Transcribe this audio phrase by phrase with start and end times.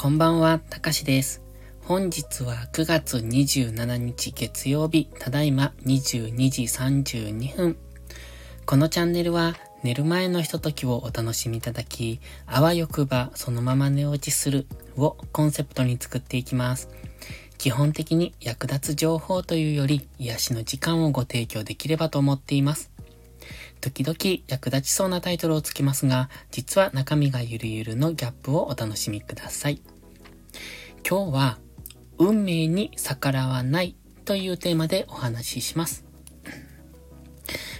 [0.00, 1.42] こんばんは、たかしです。
[1.82, 7.76] 本日は9月27日月曜日、ただいま22時32分。
[8.64, 16.88] このチャンネルは寝る前のひとときをお楽しみいただき、あわよくばそのまま寝落ちするをコンセプトに作っていきます。
[17.58, 22.90] 基本的に役立つ情報というより癒しの時間をご提供できればと思っています。
[23.80, 29.80] 時々役立ちそうなタイトルをつけますが、実は中身がゆるゆるのギャップをお楽しみください。
[31.08, 31.58] 今日は、
[32.18, 36.04] 運命に逆らわないというテーマでお話しします。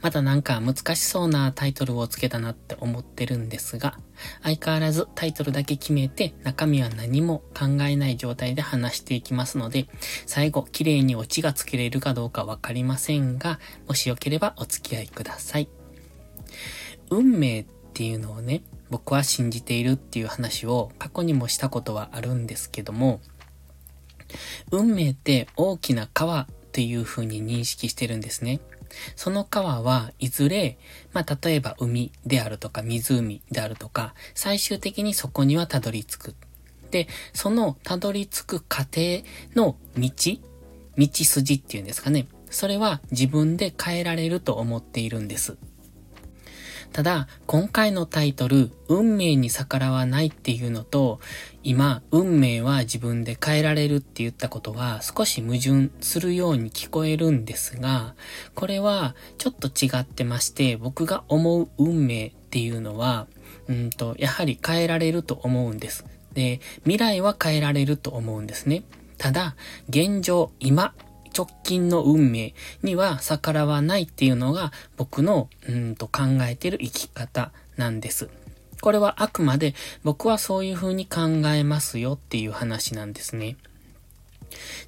[0.00, 3.98] まだなんか難しそうなタイトルをつけたなって思ってるんですが、
[4.42, 9.86] 相変わらずタイトルだけ決めて中身は何も考えない状態で話していきますので、
[10.26, 15.68] 最後綺麗にオチがつけれるかどうかわかりませんが、もしよければお付き合いください。
[17.12, 23.20] 運命っていうのをね、僕は信じているっていう話を過去にもしたことはあるんですけども、
[24.70, 28.60] 運命って大きな川っていう風に認識してるんですね。
[29.14, 30.78] その川はいずれ、
[31.12, 36.34] まあ、例えば海であるとか湖であるとか、最終的にそこにはたどり着く。
[36.90, 39.22] で、そのたどり着く過程
[39.54, 40.08] の道、
[40.96, 42.26] 道筋っていうんですかね。
[42.48, 45.58] それは自分で変えられると思っているんです。
[46.92, 51.20] ただ、今回のタイトル、運命に逆らわないっていうのと、
[51.62, 58.14] 今、運命は自分で変えられるって言ったことは少し矛盾するように聞こえるんですが、
[58.54, 63.26] これはちょっと違ってまして、僕が思う運命っていうのは、
[63.68, 66.04] うんと、やはり変えられると思うんです。
[66.34, 68.82] で、未来は変えられると思うんですね。
[69.16, 69.56] ただ、
[69.88, 70.94] 現状、今
[71.36, 78.28] 直近の運命には逆らわないっていうのが僕のうんと考えてる生き方なんです。
[78.80, 81.20] これはあくまで僕はそういう風に考
[81.54, 83.56] えますよっていう話なんですね。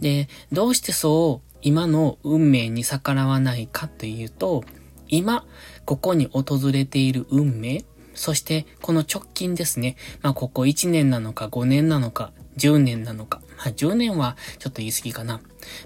[0.00, 4.62] で、どうしてそう今の運命に逆らわないかというと、
[5.08, 5.46] 今、
[5.86, 9.96] ここに訪れている運命、そしてこの直近ですね。
[10.22, 13.40] まあここ1年なのか5年なのか10年なのか。
[13.58, 15.34] まあ10年はちょっと言い過ぎかな。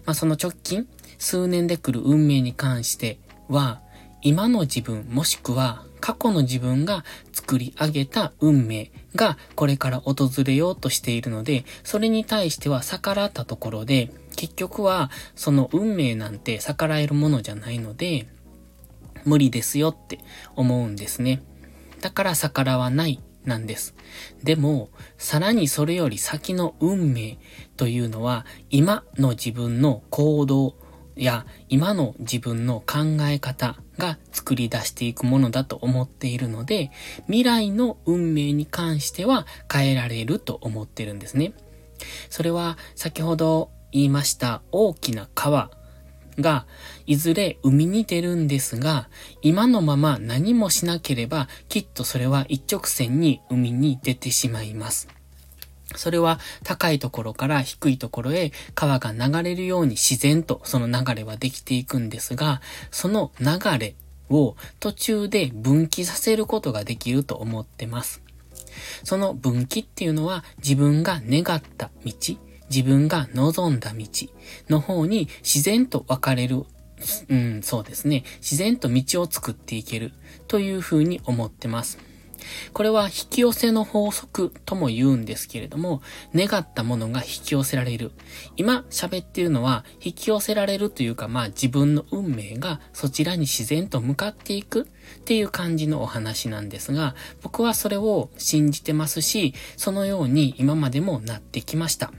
[0.05, 0.87] まあその直近、
[1.19, 3.19] 数年で来る運命に関して
[3.49, 3.81] は、
[4.22, 18.27] 今の自分もしくは過去の自分が作り上げた運命がこれから訪れようとしているので、それに対しては逆らったところで、結局はその運命なんて逆らえるものじゃないので、
[19.25, 20.19] 無理ですよって
[20.56, 21.43] 思うんですね。
[22.00, 23.94] だから逆らわないなんです。
[24.42, 27.38] でも、さらにそれより先の運命
[27.76, 30.76] というのは、今の自分の行動
[31.16, 36.91] や今の自分の考え方が作り出していくものだと思っているので、
[37.26, 41.52] 未来の運命に関しては変えられると思ってるんですね。
[42.31, 45.70] それは先ほど言いました大きな川
[46.38, 46.66] が、
[47.06, 49.09] いずれ海に出るんですが、
[49.43, 55.09] 今のまま何もしなければ、きっとそれは一直線に海に出てしまいます。
[55.97, 62.60] それは高いところから低いところへ川が流れるように自然とその流れはできていくんですが、
[62.91, 63.94] その流れ
[64.31, 68.22] を途中で分岐させることができると思ってます。
[69.04, 72.12] その分岐っていうのは自分が願った道、
[72.72, 74.06] 自分が望んだ道
[74.71, 76.65] の方に自然と分かれる、
[77.28, 78.25] うん、そうですね。
[78.38, 80.12] 自然と道を作っていける
[80.49, 81.99] というふうに思ってます。
[82.72, 86.03] これは引き寄せの法則とも言うんですけれども、
[86.34, 88.12] 願ったものが引き寄せられる。
[88.56, 94.88] 今喋っているのは、引き寄せられるというか、まあ自分の運命がそちらに自然と向かっていく
[95.21, 102.12] っていう感じのお話なんですが、僕はそれを信じてますし、そのように今までもなってきました。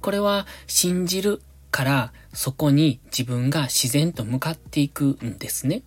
[0.00, 1.40] これは信じる
[1.70, 5.82] からそこに自分が自然と向かっていくんですね。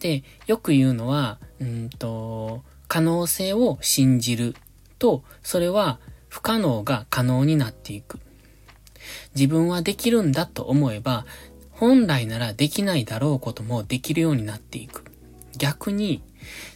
[0.00, 4.54] で、よく言うのは、うんと、可能性を信じる
[4.98, 5.98] と、それは
[6.28, 8.18] 不可能が可能になっていく。
[9.34, 11.26] 自分はできるんだと思えば、
[11.70, 15.04] 本来ならできないだろうこともできるようになっていく。
[15.56, 16.22] 逆に、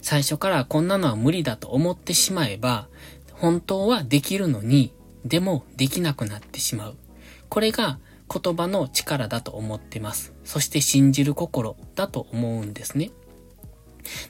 [0.01, 2.87] 最初からこんなのは無理だと思ってしまえば、
[3.33, 4.93] 本当はできるのに
[5.25, 6.97] でもできなくなってしまう。
[7.49, 7.99] これが
[8.29, 10.33] 言葉の力だと思ってます。
[10.43, 13.11] そして信じる心だと思うんですね。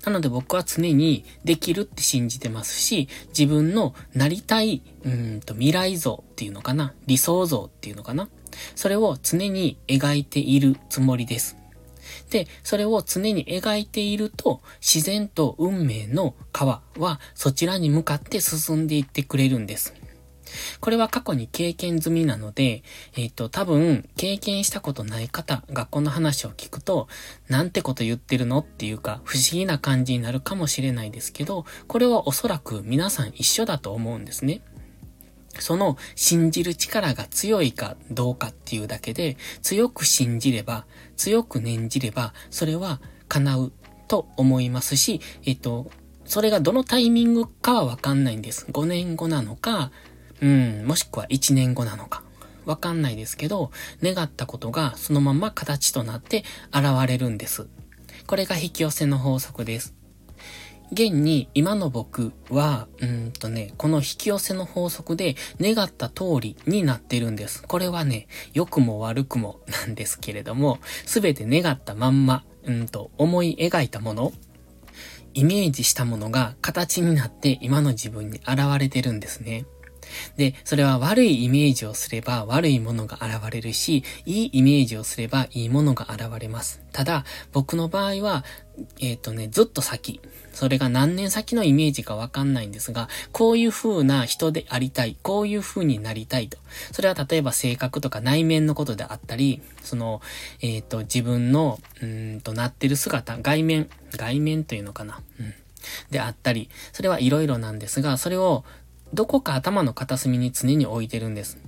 [0.06, 8.30] なので僕は常にできるって信じてますし、自分のなりたい、うんと未来像っていうのかな理想像っていうのかな
[8.76, 11.58] それを常に描いているつもりです。
[12.30, 19.94] で、それを常に描いていると、自然と運命の川はそちらに向かって進んでいってくれるんです。
[20.80, 22.84] これは過去に経験済みなので、
[23.16, 27.08] えっ、ー、と、多分、経験したことない方がこの話を聞くと、
[27.48, 34.62] なんてこと言ってるのっていうか、不思議な感じになるかもしれないですけど、これはおそらく皆さん一緒だと思うんですね。
[35.60, 40.86] その信じる力が強いかどうかっていうだけで、強く信じれば、
[41.16, 43.72] 強く念じれば、それは叶う
[44.08, 45.92] と思いますし、えっと、
[46.26, 48.66] それがどのタイミングかはわかんないんです。
[48.72, 49.92] 5年後なのか、
[50.44, 52.22] うん、もしくは1年後なのか。
[52.66, 56.44] わかんないですけど、願ったことがそのまま形となって
[56.74, 57.68] 現れるんです。
[58.28, 59.94] これが引き寄せの法則です。
[60.92, 67.64] 現に今の僕は、うんとね、この引き寄せの法則で願った通りになってるんです。
[67.64, 74.34] これはね、良くも悪くもなんですけれども、すべて願ったまんま、うんと思い描いたもの、
[75.34, 79.66] イメージしたものが形になって今の自分に現れてるんですね。
[80.38, 86.82] で、それは悪いイメージをすれば悪いものが現れるし、いいイメージをすればいいものが現れます。
[86.92, 88.44] ただ、僕の場合は、
[89.00, 90.20] えっ、ー、とね、ずっと先。
[90.52, 95.18] それが何年先のイメージかわかんないんですが、こういう風な人でありたい。
[95.22, 96.58] こういう風になりたいと。
[96.92, 100.22] それは例えば性格とか内面のことであったり、その、
[100.62, 105.22] えっ、ー、と、自分の、うんとなってる姿、外面、外面というのかな。
[105.40, 105.54] うん。
[106.12, 108.64] であったり、それはいろいろなんですが、それを
[109.14, 111.60] どこか頭の片隅に常に置いてるんです。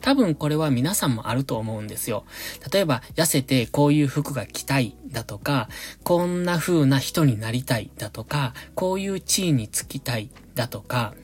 [0.00, 2.24] 多分これは皆さんもあると思うんですよ。
[2.72, 5.68] 例えば、痩せてこういう服が着たいだとか、
[6.04, 11.14] こんな風な人になりたいだとか、こういう地位につきたいだとか、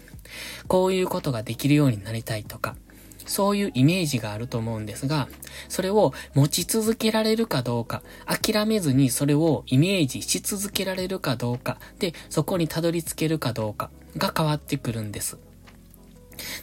[0.66, 2.76] こういうことができるようになりたいとか、
[3.24, 5.28] そういうイメージがあると思うんですが、
[5.68, 15.38] それを持ち続けられるかどうか、諦めずにそれをイメージし続けられるかどうか、で、そこにたどり着けるかどうかが変わってくるんです。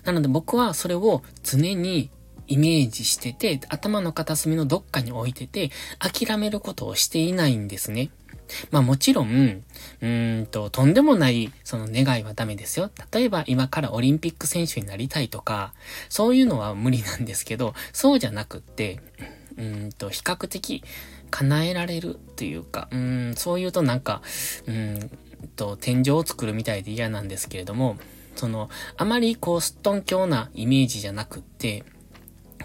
[0.04, 2.10] なので僕はそれを常に
[2.48, 8.10] イメージしてて、頭の片隅のどっかに置いてて、諦めることをしていないんですね。
[8.72, 12.90] まあもちろん、うーんと、とんでもない、その願いはダメですよ。
[13.12, 15.74] 例えば今からオリンピック選手になりたいとか、
[16.10, 19.00] そういうのは無理なんですけど、そうじゃなくって、
[19.58, 20.84] うんと、比較的
[21.30, 24.22] 叶えられるというか、うん、そう言うとなんか、
[24.66, 25.12] うん
[25.56, 27.98] と、天井を作るみたいで嫌なんですけれども、
[28.40, 31.84] その、あまりこう、すっとんきょうなイメージじゃなくって、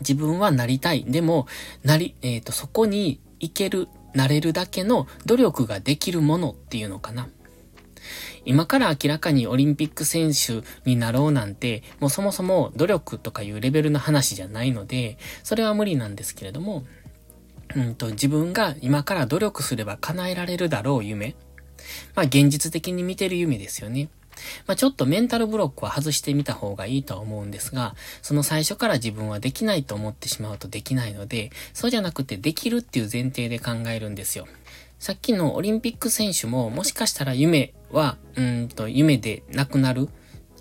[0.01, 1.05] 自分はなりたい。
[1.05, 1.47] でも、
[1.83, 7.29] なり、えっ、ー、と、そこに行ける、なれるだけの努力ができるものっていうのかな。
[8.45, 16.85] 今から明らかにオリンピック選手になろうなんて、もうそもそも努力とかいうレベルの話じゃないので、それは無理なんですけれども、
[17.75, 21.35] うんと、自分が今から努力すれば叶えられるだろう夢。
[22.15, 24.09] まあ現実的に見てる夢ですよね。
[24.67, 34.47] まあ、ちょっとメンタルブロックは外してみた方がいいとは思うんですが、その最初から自分はできないと思ってしまうとできないので、そうじゃなくてできるっていう前提で考えるんですよ。
[34.99, 40.09] さっきのオリンピック選手ももしかしたら夢は、うんと夢でなくなる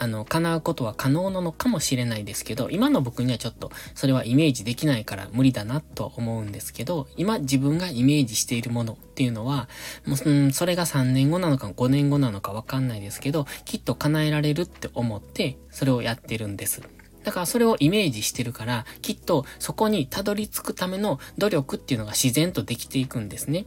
[0.03, 9.69] あの、叶うことは可能なのかもしれないですけど、今の僕にはちょっと、それはイメージできないから無理だなと思うんですけど、今自分がイメージしているものっていうのは、
[10.05, 16.81] もう、うん、それが3年後なのか5年後なのかわかんないですけど、きっと叶えられるって思って、それをやってるんです。
[17.23, 23.65] だからそれをイメージしてるから、きっとそこにたどり着くための努力っていうのが自然とできていくんですね。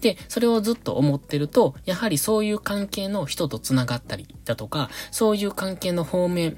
[0.00, 6.56] で、それをずっと思ってると、やはりそういう関係の人と繋がったりだとか、そういう関係の方面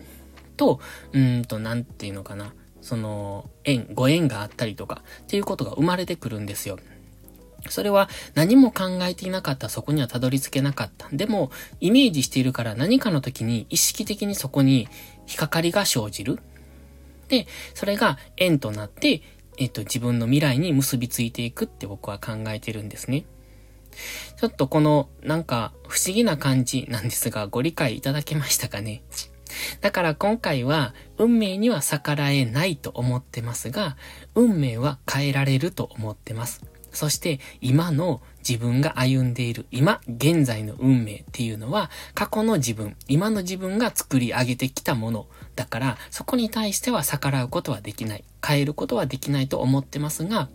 [0.57, 0.81] と、
[1.12, 2.52] うんと、なんていうのかな、
[2.83, 6.79] その、縁、ご縁があったりとか、っていうことが生まれてくるんですよ。
[7.69, 11.09] それは何も考えていなかったそこにはたどり着けなかった。
[11.12, 11.50] でも、
[11.81, 14.88] イメージしているから何かの時に意識的にそこに
[15.29, 16.38] 引っかかりが生じる。
[17.29, 19.23] で、それが縁となって、
[19.59, 23.25] えっと、自分の未来に結びついていくって僕は考えてるんですね。
[24.37, 29.02] ちょっとこの、なんか、不思議な感じなんですが、ご理解いただけましたかね？
[29.80, 33.97] だから今回は、運命には逆らえないと思ってますが、
[34.35, 36.64] 運命は変えられると思ってます。
[36.92, 45.26] そして今の自分が歩んでいる今現在の運命っていうのは過去の自分、今の自分が作り上げてきたもの
[45.61, 48.25] だからそこに対しては逆らうことはできない。
[48.43, 50.49] 変えることはできないと思ってますが、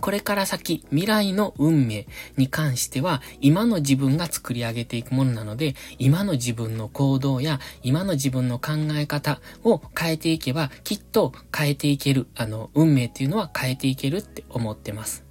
[0.00, 15.24] これから先、未来の運命に関しては、今の自分が作り上げていくものなので、今の自分の行動や、今の自分の考え方を変えていけば、きっと変えていける、あの、運命っていうのは変えていけるって思ってます。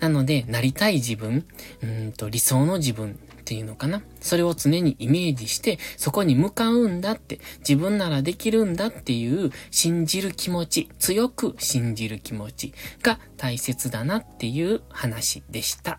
[0.00, 1.46] なので、なりたい自分、
[1.82, 4.02] うんと理想の自分っていうのかな。
[4.20, 12.72] それを常にイメージして、そこに向かうんだって、自分ならできるんだっていう信じる気持ち、強く信じる気持ち
[13.02, 15.98] が大切だなっていう話でした。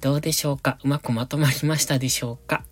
[0.00, 0.78] どうでしょうか？
[0.84, 2.64] うまくまとまりましたでしょうか？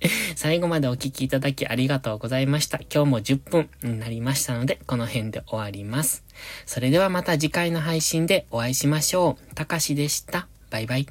[0.36, 2.78] 最後までお聴きいただきありがとうございました。
[2.92, 6.24] 今日も10分になりましたので、この辺で終わります。
[6.66, 9.54] それではまた次回の配信でお会いしましょう。
[9.54, 10.46] たかしでした。
[10.70, 11.06] バイバイ。